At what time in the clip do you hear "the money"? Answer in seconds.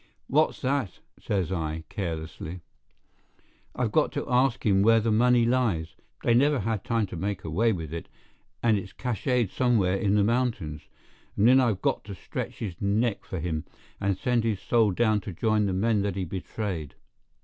4.99-5.45